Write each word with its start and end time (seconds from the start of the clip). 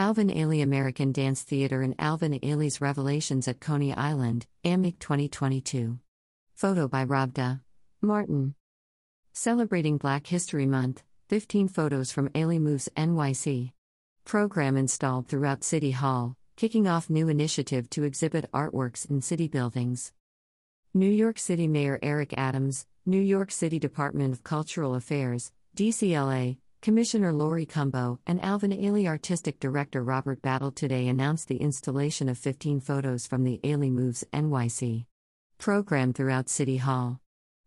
Alvin 0.00 0.28
Ailey 0.28 0.62
American 0.62 1.12
Dance 1.12 1.42
Theater 1.42 1.82
and 1.82 1.94
Alvin 1.98 2.32
Ailey's 2.32 2.80
Revelations 2.80 3.46
at 3.46 3.60
Coney 3.60 3.92
Island, 3.92 4.46
AMIC 4.64 4.98
2022. 4.98 5.98
Photo 6.54 6.88
by 6.88 7.04
Rabda 7.04 7.60
Martin. 8.00 8.54
Celebrating 9.34 9.98
Black 9.98 10.26
History 10.26 10.64
Month, 10.64 11.02
15 11.28 11.68
photos 11.68 12.12
from 12.12 12.30
Ailey 12.30 12.58
Moves 12.58 12.88
NYC. 12.96 13.72
Program 14.24 14.78
installed 14.78 15.28
throughout 15.28 15.62
City 15.62 15.90
Hall, 15.90 16.34
kicking 16.56 16.88
off 16.88 17.10
new 17.10 17.28
initiative 17.28 17.90
to 17.90 18.04
exhibit 18.04 18.50
artworks 18.52 19.04
in 19.10 19.20
city 19.20 19.48
buildings. 19.48 20.14
New 20.94 21.10
York 21.10 21.38
City 21.38 21.68
Mayor 21.68 21.98
Eric 22.02 22.32
Adams, 22.38 22.86
New 23.04 23.20
York 23.20 23.50
City 23.50 23.78
Department 23.78 24.32
of 24.32 24.44
Cultural 24.44 24.94
Affairs, 24.94 25.52
DCLA, 25.76 26.56
Commissioner 26.82 27.30
Laurie 27.30 27.66
Cumbo 27.66 28.20
and 28.26 28.42
Alvin 28.42 28.70
Ailey 28.70 29.06
Artistic 29.06 29.60
Director 29.60 30.02
Robert 30.02 30.40
Battle 30.40 30.70
today 30.70 31.08
announced 31.08 31.46
the 31.46 31.58
installation 31.58 32.26
of 32.26 32.38
15 32.38 32.80
photos 32.80 33.26
from 33.26 33.44
the 33.44 33.60
Ailey 33.62 33.92
Moves 33.92 34.24
NYC 34.32 35.04
program 35.58 36.14
throughout 36.14 36.48
City 36.48 36.78
Hall. 36.78 37.20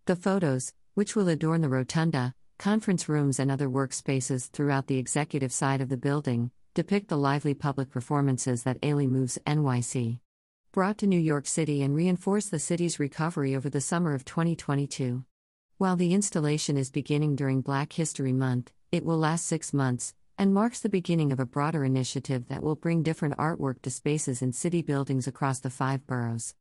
The 0.05 0.15
photos, 0.15 0.73
which 0.95 1.15
will 1.15 1.29
adorn 1.29 1.61
the 1.61 1.69
rotunda, 1.69 2.33
conference 2.57 3.07
rooms, 3.07 3.39
and 3.39 3.51
other 3.51 3.69
workspaces 3.69 4.49
throughout 4.49 4.87
the 4.87 4.97
executive 4.97 5.53
side 5.53 5.79
of 5.79 5.89
the 5.89 5.97
building, 5.97 6.49
depict 6.73 7.09
the 7.09 7.15
lively 7.15 7.53
public 7.53 7.91
performances 7.91 8.63
that 8.63 8.81
Ailey 8.81 9.07
Moves 9.07 9.37
NYC 9.45 10.21
brought 10.71 10.97
to 10.97 11.05
New 11.05 11.19
York 11.19 11.45
City 11.45 11.83
and 11.83 11.95
reinforce 11.95 12.47
the 12.47 12.57
city's 12.57 12.99
recovery 12.99 13.55
over 13.55 13.69
the 13.69 13.79
summer 13.79 14.15
of 14.15 14.25
2022. 14.25 15.23
While 15.77 15.97
the 15.97 16.15
installation 16.15 16.77
is 16.77 16.89
beginning 16.89 17.35
during 17.35 17.61
Black 17.61 17.93
History 17.93 18.33
Month, 18.33 18.71
it 18.93 19.03
will 19.03 19.17
last 19.17 19.47
six 19.47 19.73
months 19.73 20.13
and 20.37 20.53
marks 20.53 20.79
the 20.79 20.87
beginning 20.87 21.31
of 21.31 21.39
a 21.39 21.47
broader 21.47 21.83
initiative 21.83 22.47
that 22.47 22.61
will 22.61 22.75
bring 22.75 23.01
different 23.01 23.35
artwork 23.37 23.81
to 23.81 23.89
spaces 23.89 24.43
in 24.43 24.53
city 24.53 24.83
buildings 24.83 25.25
across 25.25 25.59
the 25.59 25.69
five 25.71 26.05
boroughs. 26.05 26.53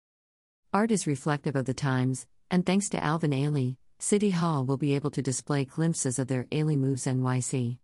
Art 0.72 0.91
is 0.91 1.06
reflective 1.06 1.55
of 1.55 1.66
the 1.66 1.74
times, 1.74 2.27
and 2.50 2.64
thanks 2.64 2.89
to 2.89 3.05
Alvin 3.05 3.33
Ailey, 3.33 3.77
City 3.98 4.30
Hall 4.30 4.64
will 4.64 4.78
be 4.78 4.94
able 4.94 5.11
to 5.11 5.20
display 5.20 5.66
glimpses 5.66 6.19
of 6.19 6.28
their 6.28 6.44
Ailey 6.44 6.78
Moves 6.78 7.05
NYC 7.05 7.77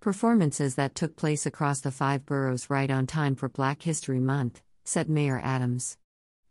performances 0.00 0.76
that 0.76 0.94
took 0.94 1.14
place 1.14 1.44
across 1.44 1.80
the 1.82 1.90
five 1.90 2.24
boroughs 2.24 2.70
right 2.70 2.90
on 2.90 3.06
time 3.06 3.34
for 3.34 3.50
Black 3.50 3.82
History 3.82 4.18
Month, 4.18 4.62
said 4.82 5.10
Mayor 5.10 5.38
Adams. 5.44 5.98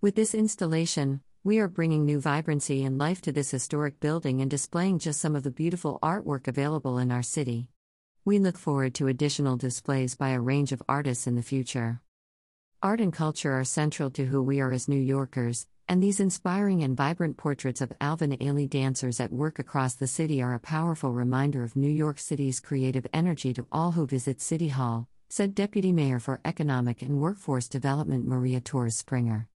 With 0.02 0.14
this 0.14 0.36
installation, 0.36 1.22
we 1.42 1.60
are 1.60 1.70
bringing 1.70 2.06
new 2.06 2.20
vibrancy 2.20 2.84
and 2.84 2.98
life 2.98 3.22
to 3.22 3.32
this 3.32 3.50
historic 3.50 4.02
building 4.02 4.42
and 4.42 4.52
displaying 4.52 5.00
just 5.00 5.22
some 5.22 5.38
of 5.38 5.44
the 5.44 5.52
beautiful 5.52 5.98
artwork 6.04 6.50
available 6.50 6.98
in 6.98 7.12
our 7.12 7.24
city. 7.24 7.70
We 8.26 8.40
look 8.40 8.58
forward 8.58 8.94
to 8.96 9.08
additional 9.08 9.56
displays 9.56 10.16
by 10.16 10.32
a 10.32 10.42
range 10.42 10.74
of 10.74 10.84
artists 10.90 11.28
in 11.28 11.36
the 11.36 11.42
future. 11.42 12.02
Art 12.84 13.00
and 13.00 13.14
culture 13.14 13.54
are 13.54 13.64
central 13.64 14.10
to 14.12 14.26
who 14.26 14.44
we 14.44 14.60
are 14.60 14.74
as 14.74 14.90
New 14.90 15.00
Yorkers, 15.00 15.66
and 15.88 16.04
these 16.04 16.20
inspiring 16.20 16.84
and 16.84 16.98
vibrant 16.98 17.38
portraits 17.38 17.80
of 17.80 17.94
Alvin 18.02 18.32
Ailey 18.32 18.70
dancers 18.70 19.22
at 19.22 19.32
work 19.32 19.60
across 19.60 19.96
the 19.96 20.08
city 20.08 20.42
are 20.42 20.54
a 20.54 20.60
powerful 20.60 21.14
reminder 21.14 21.64
of 21.64 21.78
New 21.78 21.90
York 21.90 22.20
City's 22.20 22.60
creative 22.60 23.08
energy 23.14 23.54
to 23.54 23.66
all 23.72 23.94
who 23.94 24.06
visit 24.06 24.42
City 24.42 24.68
Hall, 24.68 25.08
said 25.30 25.56
Deputy 25.56 25.94
Mayor 25.94 26.20
for 26.20 26.42
Economic 26.44 27.02
and 27.02 27.22
Workforce 27.22 27.70
Development 27.70 28.28
Maria 28.28 28.60
Torres 28.60 28.98
Springer. 28.98 29.48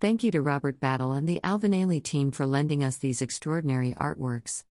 Thank 0.00 0.22
you 0.22 0.30
to 0.30 0.40
Robert 0.40 0.78
Battle 0.78 1.10
and 1.10 1.28
the 1.28 1.40
Alvin 1.42 1.72
Ailey 1.72 2.00
team 2.00 2.30
for 2.30 2.46
lending 2.46 2.84
us 2.84 2.98
these 2.98 3.20
extraordinary 3.20 3.96
artworks. 4.00 4.62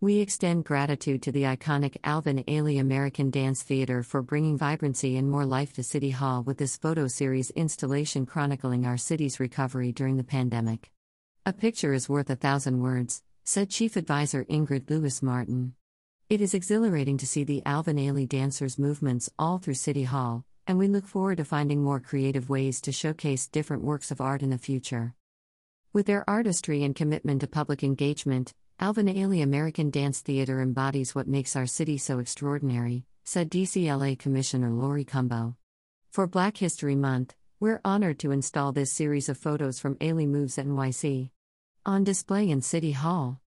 We 0.00 0.20
extend 0.20 0.64
gratitude 0.64 1.20
to 1.24 1.32
the 1.32 1.42
iconic 1.42 1.98
Alvin 2.02 2.42
Ailey 2.44 2.80
American 2.80 3.30
Dance 3.30 3.62
Theater 3.62 4.02
for 4.02 4.22
bringing 4.22 4.56
vibrancy 4.56 5.18
and 5.18 5.30
more 5.30 5.44
life 5.44 5.74
to 5.74 5.82
City 5.82 6.08
Hall 6.08 6.42
with 6.42 6.56
this 6.56 6.78
photo 6.78 7.06
series 7.06 7.50
installation 7.50 8.24
chronicling 8.24 8.86
our 8.86 8.96
city's 8.96 9.38
recovery 9.38 9.92
during 9.92 10.16
the 10.16 10.24
pandemic. 10.24 10.90
A 11.44 11.52
picture 11.52 11.92
is 11.92 12.08
worth 12.08 12.30
a 12.30 12.34
thousand 12.34 12.80
words, 12.80 13.22
said 13.44 13.68
Chief 13.68 13.94
Advisor 13.94 14.46
Ingrid 14.46 14.88
Lewis 14.88 15.22
Martin. 15.22 15.74
It 16.30 16.40
is 16.40 16.54
exhilarating 16.54 17.18
to 17.18 17.26
see 17.26 17.44
the 17.44 17.62
Alvin 17.66 17.98
Ailey 17.98 18.26
dancers' 18.26 18.78
movements 18.78 19.28
all 19.38 19.58
through 19.58 19.74
City 19.74 20.04
Hall, 20.04 20.46
and 20.66 20.78
we 20.78 20.88
look 20.88 21.06
forward 21.06 21.36
to 21.38 21.44
finding 21.44 21.82
more 21.82 22.00
creative 22.00 22.48
ways 22.48 22.80
to 22.80 22.92
showcase 22.92 23.46
different 23.46 23.84
works 23.84 24.10
of 24.10 24.20
art 24.20 24.42
in 24.42 24.50
the 24.50 24.58
future. 24.58 25.14
With 25.92 26.06
their 26.06 26.28
artistry 26.28 26.82
and 26.82 26.94
commitment 26.94 27.40
to 27.40 27.46
public 27.46 27.82
engagement, 27.82 28.52
Alvin 28.78 29.06
Ailey 29.06 29.42
American 29.42 29.90
Dance 29.90 30.20
Theater 30.20 30.60
embodies 30.60 31.14
what 31.14 31.28
makes 31.28 31.56
our 31.56 31.66
city 31.66 31.96
so 31.96 32.18
extraordinary, 32.18 33.06
said 33.24 33.50
DCLA 33.50 34.18
Commissioner 34.18 34.70
Laurie 34.70 35.04
Cumbo. 35.04 35.56
For 36.10 36.26
Black 36.26 36.58
History 36.58 36.94
Month, 36.94 37.34
we're 37.58 37.80
honored 37.84 38.18
to 38.18 38.32
install 38.32 38.72
this 38.72 38.92
series 38.92 39.28
of 39.28 39.38
photos 39.38 39.78
from 39.78 39.94
Ailey 39.96 40.28
Moves 40.28 40.56
NYC 40.56 41.30
on 41.86 42.02
display 42.02 42.50
in 42.50 42.60
City 42.60 42.92
Hall. 42.92 43.40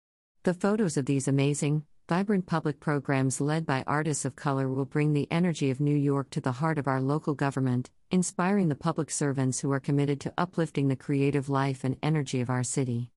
The 0.44 0.53
photos 0.53 0.95
of 0.95 1.07
these 1.07 1.27
amazing, 1.27 1.83
vibrant 2.07 2.45
public 2.45 2.79
programs 2.79 3.41
led 3.41 3.66
by 3.66 3.84
artists 3.85 4.23
of 4.23 4.34
color 4.34 4.69
will 4.69 4.85
bring 4.85 5.12
the 5.12 5.28
energy 5.29 5.69
of 5.69 5.81
New 5.81 5.95
York 5.95 6.29
to 6.29 6.40
the 6.40 6.53
heart 6.53 6.78
of 6.78 6.88
our 6.88 7.01
local 7.01 7.34
government, 7.34 7.90
inspiring 8.12 8.69
the 8.69 8.75
public 8.75 9.12
servants 9.12 9.59
who 9.59 9.72
are 9.73 9.79
committed 9.81 10.22
to 10.22 10.34
uplifting 10.38 10.88
the 10.88 10.95
creative 10.95 11.50
life 11.50 11.84
and 11.84 11.97
energy 12.01 12.40
of 12.40 12.50
our 12.50 12.63
city. 12.63 13.12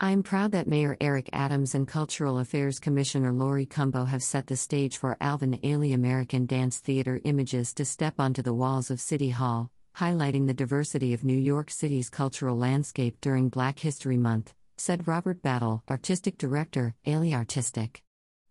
I 0.00 0.10
am 0.10 0.24
proud 0.24 0.50
that 0.50 0.66
Mayor 0.66 0.96
Eric 1.00 1.30
Adams 1.32 1.76
and 1.76 1.86
Cultural 1.86 2.40
Affairs 2.40 2.80
Commissioner 2.80 3.32
Laurie 3.32 3.66
Cumbo 3.66 4.04
have 4.06 4.22
set 4.24 4.48
the 4.48 4.56
stage 4.56 4.96
for 4.96 5.16
Alvin 5.20 5.56
Ailey 5.62 5.94
American 5.94 6.44
Dance 6.44 6.78
Theater 6.78 7.20
images 7.22 7.72
to 7.74 7.84
step 7.84 8.14
onto 8.18 8.42
the 8.42 8.54
walls 8.54 8.90
of 8.90 9.00
City 9.00 9.30
Hall, 9.30 9.70
highlighting 9.96 10.48
the 10.48 10.54
diversity 10.54 11.14
of 11.14 11.22
New 11.22 11.38
York 11.38 11.70
City's 11.70 12.10
cultural 12.10 12.56
landscape 12.56 13.20
during 13.20 13.48
Black 13.48 13.78
History 13.78 14.16
Month, 14.16 14.54
said 14.76 15.06
Robert 15.06 15.40
Battle, 15.40 15.84
Artistic 15.88 16.36
Director, 16.36 16.96
Ailey 17.06 17.32
Artistic. 17.32 18.02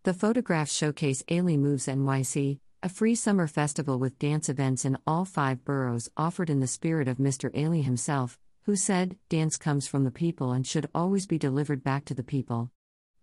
The 0.07 0.13
photographs 0.13 0.73
showcase 0.73 1.21
Ailey 1.23 1.59
Moves 1.59 1.87
NYC, 1.87 2.59
a 2.81 2.87
free 2.87 3.13
summer 3.13 3.45
festival 3.45 3.99
with 3.99 4.17
dance 4.17 4.47
events 4.47 4.85
in 4.85 4.97
all 5.05 5.25
five 5.25 5.65
boroughs 5.65 6.09
offered 6.15 6.49
in 6.49 6.61
the 6.61 6.65
spirit 6.65 7.09
of 7.09 7.17
Mr. 7.17 7.53
Ailey 7.53 7.83
himself, 7.83 8.39
who 8.61 8.77
said, 8.77 9.17
Dance 9.27 9.57
comes 9.57 9.85
from 9.85 10.05
the 10.05 10.09
people 10.09 10.53
and 10.53 10.65
should 10.65 10.87
always 10.95 11.27
be 11.27 11.37
delivered 11.37 11.83
back 11.83 12.05
to 12.05 12.13
the 12.13 12.23
people. 12.23 12.71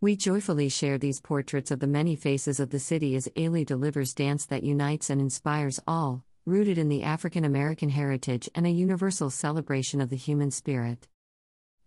We 0.03 0.15
joyfully 0.15 0.69
share 0.69 0.99
these 0.99 1.23
portraits 1.23 1.71
of 1.71 1.81
the 1.81 1.87
many 1.87 2.17
faces 2.17 2.61
of 2.61 2.69
the 2.69 2.79
city 2.79 3.17
as 3.17 3.29
Ailey 3.35 3.65
delivers 3.65 4.13
dance 4.13 4.45
that 4.45 4.63
unites 4.63 5.09
and 5.09 5.23
inspires 5.23 5.81
all, 5.87 6.23
rooted 6.45 6.77
in 6.77 6.91
the 6.91 7.03
African 7.03 7.47
American 7.47 7.89
heritage 7.89 8.51
and 8.55 8.67
a 8.67 8.71
universal 8.71 9.31
celebration 9.31 10.03
of 10.03 10.11
the 10.11 10.17
human 10.17 10.51
spirit. 10.51 11.09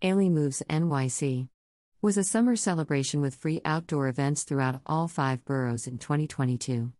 Ailey 0.02 0.28
Moves 0.28 0.60
NYC 0.68 1.46
was 2.00 2.16
a 2.16 2.22
summer 2.22 2.54
celebration 2.54 3.20
with 3.20 3.34
free 3.34 3.60
outdoor 3.64 4.06
events 4.06 4.44
throughout 4.44 4.80
all 4.86 5.08
five 5.08 5.44
boroughs 5.44 5.88
in 5.88 5.98
2022. 5.98 6.92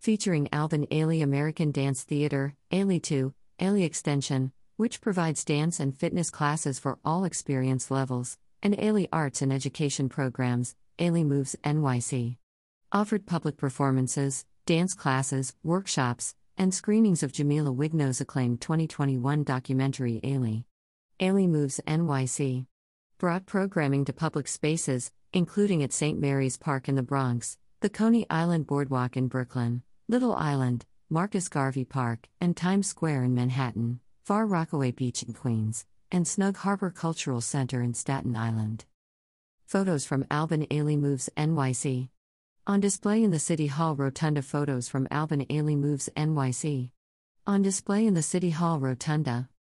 Featuring 0.00 0.48
Alvin 0.52 0.88
Ailey 0.88 1.22
American 1.22 1.70
Dance 1.70 2.02
Theater, 2.02 2.56
Ailey 2.72 3.00
2, 3.00 3.32
Ailey 3.60 3.84
Extension, 3.84 4.50
which 4.76 5.00
provides 5.00 5.44
dance 5.44 5.78
and 5.78 5.96
fitness 5.96 6.30
classes 6.30 6.80
for 6.80 6.98
all 7.04 7.22
experience 7.22 7.92
levels, 7.92 8.38
and 8.60 8.76
Ailey 8.76 9.06
Arts 9.12 9.40
and 9.40 9.52
Education 9.52 10.08
programs, 10.08 10.74
Ailey 10.98 11.24
Moves 11.24 11.54
NYC. 11.62 12.36
Offered 12.90 13.26
public 13.26 13.56
performances, 13.56 14.46
dance 14.66 14.94
classes, 14.94 15.54
workshops, 15.62 16.34
and 16.58 16.74
screenings 16.74 17.22
of 17.22 17.32
Jamila 17.32 17.70
Wignot's 17.70 18.20
acclaimed 18.20 18.60
2021 18.60 19.44
documentary 19.44 20.20
Ailey. 20.24 20.64
Ailey 21.20 21.48
Moves 21.48 21.80
NYC 21.86 22.66
brought 23.20 23.44
programming 23.44 24.02
to 24.06 24.14
public 24.14 24.48
spaces, 24.48 25.12
including 25.34 25.82
at 25.82 25.92
St. 25.92 26.18
Mary's 26.18 26.56
Park 26.56 26.88
in 26.88 26.94
the 26.94 27.02
Bronx, 27.02 27.58
the 27.80 27.90
Coney 27.90 28.24
Island 28.30 28.66
Boardwalk 28.66 29.14
in 29.14 29.28
Brooklyn, 29.28 29.82
Little 30.08 30.34
Island, 30.34 30.86
Marcus 31.10 31.46
Garvey 31.46 31.84
Park, 31.84 32.30
and 32.40 32.56
Times 32.56 32.86
Square 32.86 33.24
in 33.24 33.34
Manhattan, 33.34 34.00
Far 34.24 34.46
Rockaway 34.46 34.92
Beach 34.92 35.22
in 35.22 35.34
Queens, 35.34 35.84
and 36.10 36.26
Snug 36.26 36.56
Harbor 36.56 36.90
Cultural 36.90 37.42
Center 37.42 37.82
in 37.82 37.92
Staten 37.92 38.34
Island. 38.34 38.86
Photos 39.66 40.06
from 40.06 40.24
Alvin 40.30 40.66
Ailey 40.70 40.98
Moves 40.98 41.28
NYC. 41.36 42.08
On 42.66 42.80
display 42.80 43.22
in 43.22 43.32
the 43.32 43.38
City 43.38 43.66
Hall 43.66 43.94
Rotunda 43.96 44.40
photos 44.40 44.88
from 44.88 45.06
Alvin 45.10 45.44
Ailey 45.50 45.76
Moves 45.76 46.08
NYC. 46.16 46.90
On 47.46 47.60
display 47.60 48.06
in 48.06 48.14
the 48.14 48.22
City 48.22 48.48
Hall 48.48 48.80
Rotunda. 48.80 49.50